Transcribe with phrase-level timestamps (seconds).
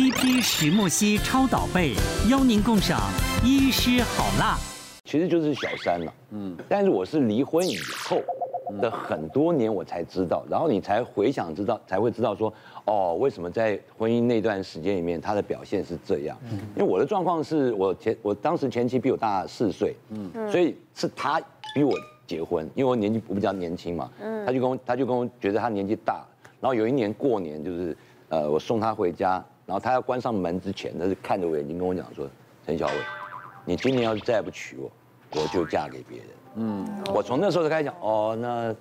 [0.00, 1.92] CP 石墨烯超导被，
[2.30, 2.98] 邀您共赏
[3.44, 4.56] 医师好辣。
[5.04, 7.76] 其实就是小三嘛，嗯，但是我是离婚以
[8.08, 8.18] 后
[8.80, 12.50] 的很多年我才知道，然后你才回想知道，才会知道说，
[12.86, 16.34] 哦，为什么在婚姻那段时间里面他的表现是这样？
[16.74, 21.38] 因为我的状况是我前我当时前妻比我大四岁，嗯，所以是他
[21.74, 21.92] 比我
[22.26, 26.24] 结婚，因为我年纪我比较年轻嘛，嗯，他就跟我他就跟我觉得他年纪大，
[26.58, 27.94] 然后有一年过年就是
[28.30, 32.28] 呃我送他回家，然后他要关上门之前，他是看着我眼睛跟我讲说，
[32.66, 32.92] 陈小伟，
[33.64, 34.90] 你今年要是再不娶我。
[35.32, 36.26] 我就嫁给别人。
[36.56, 38.74] 嗯，我从那时候就开始讲，哦，那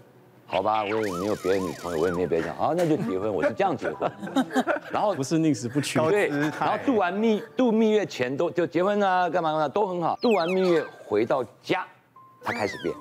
[0.48, 3.32] 好吧，我也没有别的女朋友，我也没有别的想，好，那就结婚。
[3.32, 4.12] 我是这样结婚。
[4.90, 6.00] 然后不是宁死不娶。
[6.10, 10.18] 对，然后度完蜜度蜜月前都就结婚啊，干嘛干嘛都很好。
[10.20, 11.86] 度完蜜月回到家，
[12.42, 12.96] 他开始变。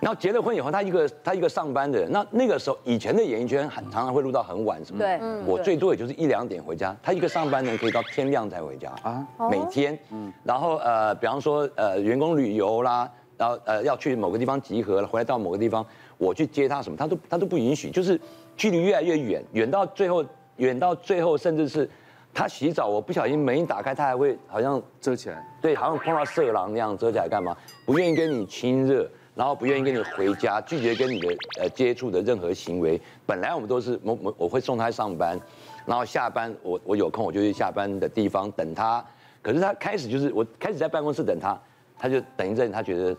[0.00, 5.18] 然后结了婚以后，他一个他一个上班的人，那那个时候以前的演艺圈很常常会录到很晚什么的。
[5.18, 9.98] 对，我最多也就是一两点回家，他一个上班的人可以到天亮才回家啊，每天。
[10.10, 15.84] 嗯，然后呃，比方说呃员工旅游啦，然后呃要去某个地方集合了，回来到某个地方，
[16.16, 18.18] 我去接他什么，他都他都不允许，就是
[18.56, 20.24] 距离越来越远，远到最后
[20.56, 21.86] 远到最后，甚至是
[22.32, 27.54] 他洗澡，我不小心门一打开，他还会好像遮起来，对，好像碰到色狼那样遮起来干嘛？
[27.84, 29.06] 不愿意跟你亲热。
[29.40, 33.00] 然后不愿意跟你回家，拒绝跟你的呃接触的任何行为。
[33.24, 35.40] 本来我们都是我我我会送他上班，
[35.86, 39.02] 然后下班我我有空我就去下班的地方等他。
[39.40, 41.58] 可是他开始就是我开始在办公室等他，
[41.98, 43.16] 他就等一阵，他觉得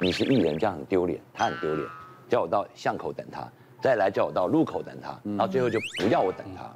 [0.00, 1.88] 你是艺人这样很丢脸，他很丢脸，
[2.28, 3.48] 叫我到巷口等他，
[3.80, 6.68] 再来叫我到路口等他，然后最后就不要我等他。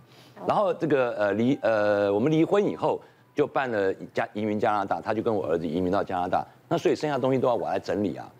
[0.47, 3.03] 然后这个呃离呃我们离婚以后
[3.34, 8.31] 就办了加移民加拿大，他就跟我儿子移民到加拿大，那所以剩下东西都要我来整理啊。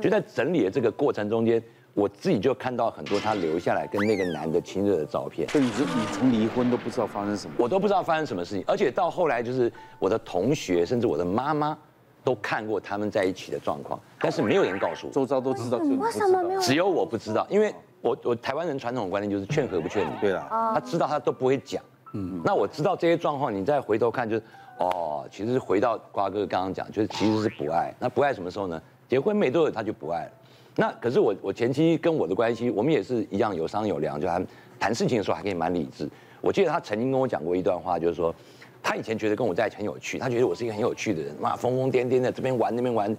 [0.00, 1.62] 就在整理的这个过程中间，
[1.94, 5.48] 我自己就看到很多他留下来跟那个男的亲热的照片。
[5.48, 7.54] 所以你你从离婚都不知道发生什么？
[7.58, 11.76] 我都不知道发生什么事情，而且到后来就是我的同学甚至我的妈妈
[12.22, 15.12] 都看过他们在一起的状况，但是没有人告诉我。
[15.12, 16.60] 周遭都知道，为什么没有？
[16.60, 20.10] 只有我不知道，因为我我台湾人传统的观念就是劝和不劝离。
[20.20, 21.82] 对了，他知道他都不会讲。
[22.12, 24.42] 嗯，那我知道这些状况，你再回头看就是，
[24.78, 27.92] 哦，其实是回到瓜哥刚刚讲，就是其实是不爱。
[27.98, 28.80] 那不爱什么时候呢？
[29.08, 30.30] 结婚没多久他就不爱了。
[30.76, 34.46] 那可是我我前妻跟我的关系，我们也是一样有商有量，就谈
[34.78, 36.08] 谈事情的时候还可以蛮理智。
[36.40, 38.34] 我记得他曾经跟我讲过一段话，就是说
[38.82, 43.16] 他以前觉得跟我在一起很有趣，他觉得我是一个很有趣的人，哇，疯疯癫癫的这边玩那边玩。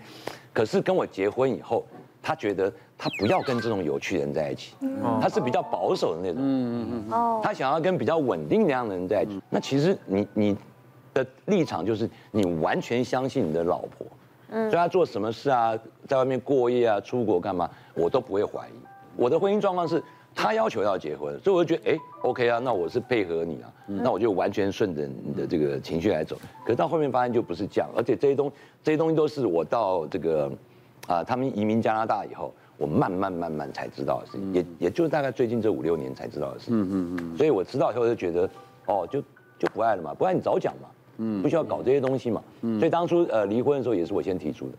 [0.53, 1.85] 可是跟我结婚以后，
[2.22, 4.75] 他觉得他不要跟这种有趣的人在一起，
[5.22, 9.41] 他是比较保守的那种，嗯嗯嗯，他想要跟比较稳定那样的人在一起。
[9.50, 10.57] 那其实你你
[11.13, 14.06] 的立场就是你完全相信你的老婆。
[14.50, 18.72] 所以他做什么事啊，在外面过夜啊，出国干嘛，我都不会怀疑。
[19.16, 26.38] 我的婚姻状况是，他要求要结婚，所以我就觉得，哎，OK 啊，那我是配合你啊，那我就完全顺着你的这个情绪来走。
[26.63, 28.51] 可是到后面发现就不是这样，而且这些东
[28.83, 30.51] 这些东西都是我到这个
[31.07, 36.81] 啊，他们移民加拿大以后，我慢慢慢慢才知道的事情，也也就是大概最近这五六年才知道的事情。
[36.81, 37.38] 嗯嗯嗯。
[37.38, 38.50] 所以我知道以后就觉得，
[38.85, 39.22] 哦，就
[39.57, 40.89] 就不爱了嘛，不爱你早讲嘛。
[41.17, 42.43] 嗯，不需要搞这些东西嘛。
[42.61, 44.73] 嗯，所以当初呃离婚的时候也是我先提出的。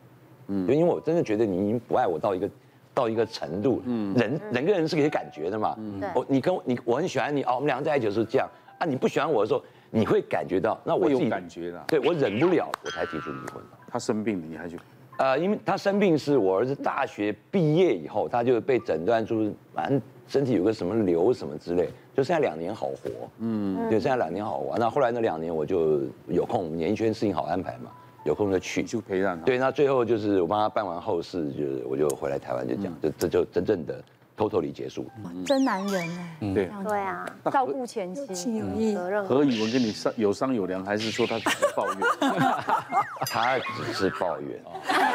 [0.49, 2.51] 嗯，就因为我真的觉得你已经不爱我到一个
[2.95, 3.83] 到一个程度。
[3.85, 5.75] 嗯，人人跟人是可以感觉的嘛。
[5.79, 8.49] 嗯，我你跟我你我很喜欢你哦，我们两个在一起就是这样
[8.79, 8.87] 啊。
[8.87, 10.79] 你不喜欢我的时候，你会感觉到。
[10.85, 11.85] 那我自己有感觉的。
[11.89, 13.63] 对，我忍不了，我才提出离婚。
[13.89, 14.79] 他生病了，你还去？
[15.19, 21.89] 呃，因为他生病是我儿子大学毕业以后，他就被诊断出蛮身体有个什么瘤什么之类。
[22.17, 23.11] 就剩下两年好活，
[23.41, 24.79] 嗯，就剩下两年好活。
[24.79, 27.91] 那后来那两年我就有空，演艺圈事情好安排嘛，
[28.25, 29.45] 有空就去，就陪伴他。
[29.45, 34.03] 对，那最后就是我帮他办完后事，就是我就回来台湾就讲，就这就真正的
[34.35, 35.05] totally 结束。
[35.45, 39.23] 真男人哎，对对啊，照顾前妻，有义责任。
[39.27, 41.99] 何以文跟你商有商有量，还是说他只是抱怨？
[43.29, 44.59] 他只是抱怨。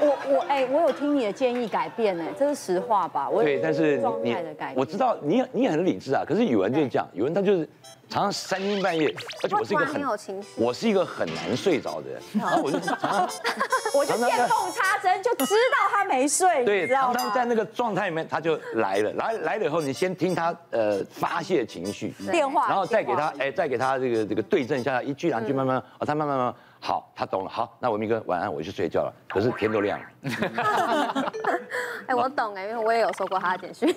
[0.00, 3.28] 我我哎，我有听你的建议改变哎，这是实话吧？
[3.28, 4.36] 我对，但是你
[4.74, 6.22] 我知道你你也很理智啊。
[6.26, 7.68] 可是语文就是这样，语文他就是
[8.08, 10.02] 常常三更半夜，而且我是一个很
[10.56, 13.28] 我是一个很难睡着的人，然后我就常常
[13.94, 26.54] 我就见缝插针就知道他没睡，对，常常在那个状态里面他就来了，来来了以后你先听他呃发泄情绪电话，然后再给他哎再给他这个这个对症下来一句两句慢慢哦他慢慢慢。
[26.80, 27.50] 好，他懂了。
[27.50, 29.12] 好，那文明哥晚安，我去睡觉了。
[29.28, 30.06] 可是天都亮了。
[32.06, 33.94] 哎，我懂哎，因为我也有收过他的简讯。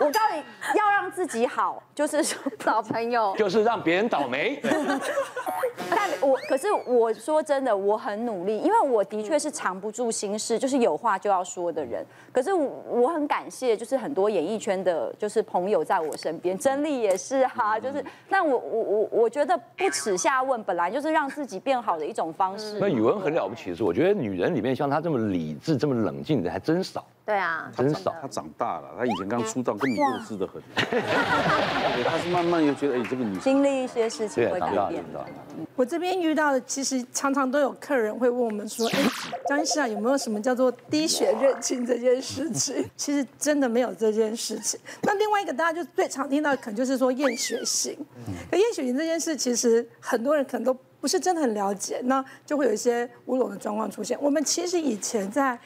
[0.00, 0.42] 我告诉你，
[0.78, 2.22] 要让自己好，就是
[2.58, 4.60] 找 朋友，就是让别人倒霉。
[5.88, 12.04] 但我可是我说真的，我很努力，因为我的确是藏不住心事，就是有话就要说的人。
[12.32, 22.78] 可是我很感谢，就是很多演艺圈的，就是朋友在我身边，真理也是哈，就是但我我我我觉得不耻下问，本来就是是让自己变好的一种方式。
[22.80, 27.04] 那语文很了不起的是，我觉得女人里面像她这么理智、这么冷静的还真少。
[27.24, 28.12] 对啊，真少。
[28.20, 30.60] 他长大了，他以前刚出道，跟你幼稚的很。
[32.04, 35.04] 他是慢慢又觉得，哎，这个女经历一些事情会改变。
[35.76, 38.98] 我这边遇到的，其实常常都有客人会问我们说，哎，
[39.46, 42.84] 张医师啊，有没有什么叫做滴血认亲这件事情？
[42.96, 44.80] 其实真的没有这件事情。
[45.02, 47.96] 那另外一个大家就最常听到，可能就是说验血型。
[48.50, 54.18] 可验血型这件事，其实很多人可能都不是真的很了解，那就会有一些乌龙的状况出现。
[54.20, 55.56] 我们其实以前在。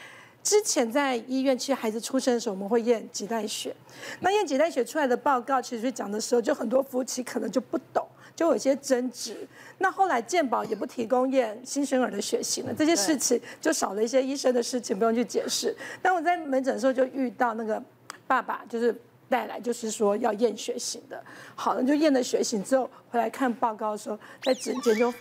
[0.46, 3.74] 之前在医院，其实孩子出生的时候，我们会验脐带血。
[4.20, 8.06] 那验脐带血出来的报告，其实讲的时候，就很多夫妻可能就不懂，
[8.36, 9.44] 就有些争执。
[9.78, 15.76] 那后来健保也不提供验新生儿的血型了，这些事情就少了一些医生的事情，不用去解释。
[16.00, 17.82] 但我在门诊的时候就遇到那个
[18.28, 18.96] 爸爸，就是
[19.28, 21.20] 带来，就是说要验血型的。
[21.56, 25.12] 好了，就验了血型之后回来看报告的时候，在诊间就。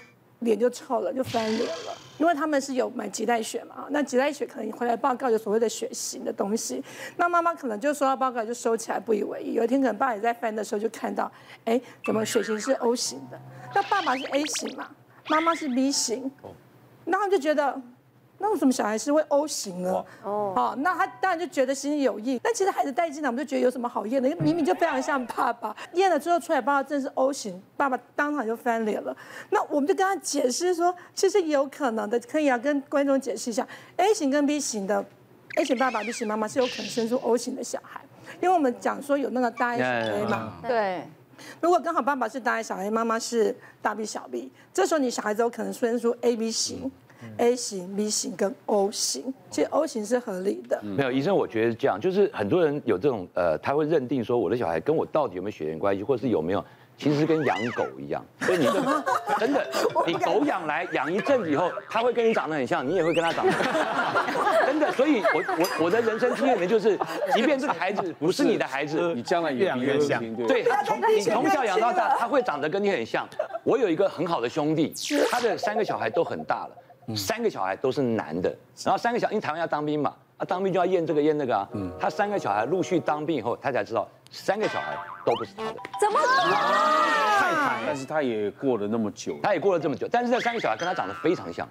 [0.45, 6.81] 脸就臭了，就翻脸了，因为他们是有买脐带血嘛，那脐带血可能回来报告有所谓的血型的东西，
[7.17, 11.29] 那妈妈可能就收到报告就收起来不以为意，有一天可能爸也在翻的时候就看到，
[11.65, 13.37] 哎，怎么血型是 O 型的？
[13.73, 14.87] 那爸爸是 A 型嘛，
[15.27, 16.31] 妈妈是 B 型，
[17.03, 17.81] 那他就觉得。
[18.37, 20.05] 那为什么小孩是会 O 型呢？
[20.23, 22.39] 哦，好，那他当然就觉得心里有异。
[22.43, 24.27] 但其实孩子带进来，我们就觉得有什么好验的？
[24.27, 29.15] 因为明明就非常像爸爸， 验了之后出来爸爸真是 O 型，爸爸当场就翻脸了。
[29.51, 33.65] 那我们就跟他解释说，其实有可能的，可以啊跟观众解释一下
[33.97, 35.03] ，A 型跟 B 型的
[35.57, 38.01] ，A 型爸爸、B 型妈妈是有可能生出 O 型的小孩，
[38.41, 40.53] 因为我们讲说有那个大 A 小 A 嘛。
[40.67, 41.03] 对。
[41.61, 46.91] 如果刚好爸爸是大 A 小 A，妈妈是大 B 小 B，这时候你小孩子有可能生出 A B 型。
[47.37, 50.79] A 型、B 型跟 O 型，其实 O 型是合理的。
[50.83, 56.63] 没有医生，我觉得是这样，就是很多人有这种呃，他会认定说我的小孩跟我到底有没有血缘关系，或是有没有，
[56.97, 58.23] 其实是跟养狗一样。
[58.41, 58.65] 所以你
[59.39, 59.67] 真的，
[60.07, 64.65] 你狗养来养一阵子以后，他会跟你长得很像，你也会跟他长得很像。
[64.65, 66.97] 真的，所以我我我的人生经验里面就是，
[67.33, 70.21] 即便这个孩子不是你的孩子，你将来也越像。
[70.47, 73.27] 对，他从你从小养到大，他会长得跟你很像。
[73.63, 74.93] 我有一个很好的兄弟，
[75.31, 76.77] 他的三个小孩都很大了。
[77.13, 81.67] 三个小孩都是男的，然后三个小，因为台湾要当兵嘛，啊当兵就要验这个验那个啊，
[81.99, 85.75] 他三个小孩陆续当兵以后，他才知道三个小孩都不是他的。
[85.99, 87.24] 怎么？
[87.45, 91.67] 太太，但是他也过了那么久，他也过了这么久，但是这三个小孩跟他长得非常像。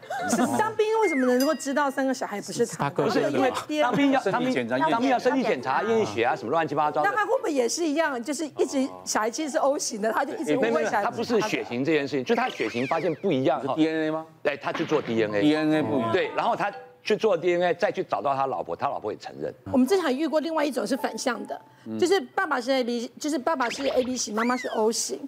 [0.59, 2.91] 当兵为什么能够知道三个小孩不是他？
[2.91, 3.51] 不是因为
[3.83, 7.03] 当兵要当兵当兵要身体检查验血啊什么乱七八糟。
[7.03, 11.05] 那他会不会也是一样，就是一直小孩其实是 O 型的，他就一直问小孩。
[11.05, 14.27] 他不是血型这件事情，就他血型发现不一样，DNA 吗？
[14.43, 16.13] 对，他去做 DNA，DNA 不一样。
[16.13, 16.73] 对，然后他。
[17.07, 19.55] 去做 DNA，再去找到他老婆，他老婆也承认。
[19.71, 21.61] 我们之前还遇过另外一种是反向的，
[22.01, 25.21] 就是爸爸是 AB，就是爸爸是 AB 型，妈妈是 O 型，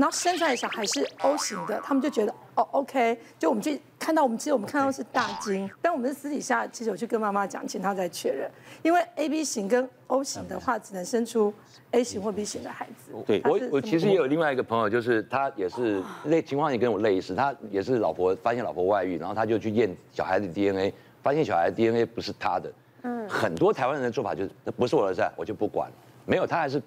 [0.00, 8.50] 然后生出来的小孩是 O 型的，他们就觉得哦 OK，就我们去看到我们其实我们看到是大金，但我们是私底下其实我去跟妈妈讲，请她再确认，
[8.82, 11.52] 因为 AB 型跟 O 型的话只能生出
[11.90, 13.12] A 型或 B 型的孩子。
[13.26, 20.92] 对我我其实也有另外一个朋友，就是他也是类情况也跟我类似，他也是老婆发现老婆外遇，然后他就去验小孩的 DNA。
[21.22, 25.92] 发现小孩的 DNA 不是他的，嗯，很多台湾人的做法就是，那不是我的事，我就不管。
[26.24, 26.80] 没有，他还是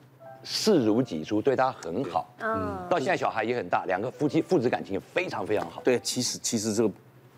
[0.44, 2.34] 视如己出，对他很好。
[2.40, 5.82] 嗯，到现在小孩也很大，两个夫妻父子感情也非常非常好。
[5.82, 6.94] 对，其实其实这个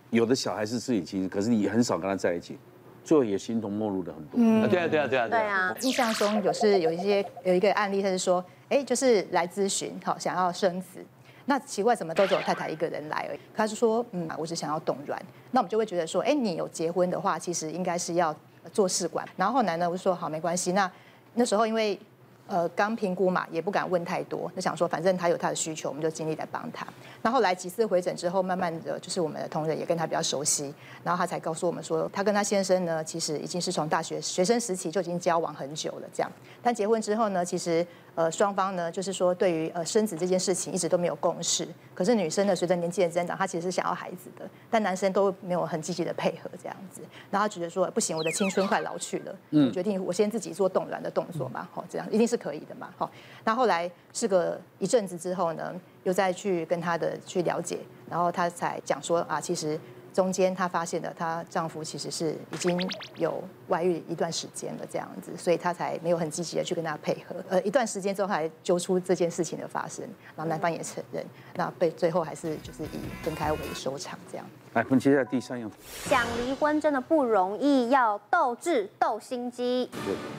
[0.10, 2.58] 有的小孩是自己亲，可是你很少跟他在一起，
[3.03, 4.32] 最后也形同陌路的很多。
[4.36, 5.27] 嗯，对啊，对啊，对啊。
[5.27, 11.03] 对啊，印象中有是有一些有一个案例，他是说，哎，就是来咨询，好，想要生子。
[11.48, 13.39] 那奇怪，怎么都只有太太一个人来而已？
[13.56, 15.22] 他是说，嗯，我只想要冻卵。
[15.51, 18.36] 那我们就会觉得说，哎，你有结婚的话，其实应该是要
[18.74, 19.24] 做试管。
[19.38, 20.72] 然后后来呢，我就说好，没关系。
[20.72, 20.91] 那
[21.36, 22.00] 那时候因为
[22.48, 26.86] 呃刚评估嘛，也不敢问太多，就想说反正他有他的需求，我们就尽力来帮他。
[27.22, 30.74] 然后来几次回诊之后，慢慢的就是我们的同仁也跟他比较熟悉，
[31.04, 36.32] 然后他才告诉我们说，他跟他先生呢，其实已经是从大学学生时期就已经交往很久了，这样。
[36.62, 41.67] 但结婚之后呢，其实呃，双方呢，就是说对于呃生子这件事情一直都没有共识。
[41.93, 47.01] 可是女生呢，随着年纪的增长，她其实是想要孩子的，但男生都没有很积极的配合这样子。
[47.29, 53.12] 然后他觉得说不行，我的青春快老去了，嗯，决定我先自己做冻卵的动作嘛，好，这样一定是可以的嘛，好。
[53.43, 57.79] 那后来事隔一阵子之后呢，又再去跟她的去了解，
[58.10, 59.77] 然后她才讲说啊，其实。
[60.15, 62.79] 中间她发现了，她丈夫其实是已经
[63.17, 67.36] 有外遇一段时间了，这样子，所以她才没有很积极的去跟他配合。
[67.50, 71.22] 呃，一段时间之后，还揪出这件事情的发生，然后男方也承认，
[71.55, 74.45] 那被最后还是就是以分开为收场，这样。
[74.72, 75.69] 来，我们接下来第三样，
[76.05, 79.89] 想离婚真的不容易，要斗智斗心机。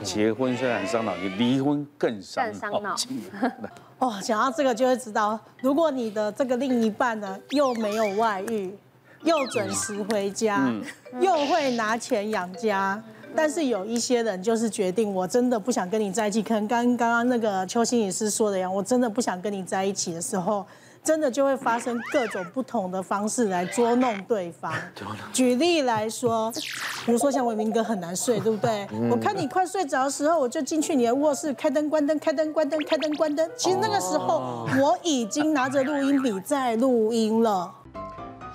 [0.03, 2.97] 结婚虽然很伤脑筋，离婚更伤更伤脑。
[3.99, 8.75] 哦，讲到这个就会知道，如果你的这个另一半呢又没有外遇。
[9.27, 10.73] 又准时回家，
[11.21, 13.03] 又会拿钱养家，
[13.35, 16.41] 但是有一些人就是决定，我真的不想跟你在一起。
[16.41, 20.65] 可能刚刚刚那个邱心理师说的一样，我真的不想跟你在一起的时候，
[21.03, 24.73] 真的就会发生各种不同的方式来捉弄对方。
[25.35, 26.53] 举例来说，
[27.05, 28.87] 比如说像伟明哥很难睡，对不对？
[29.11, 33.51] 我看你快睡着的时候，我就进去你的卧室，开灯关灯，开灯关灯，开灯关灯。
[33.57, 37.73] 其实那个时候我已经拿着录音笔在录音了。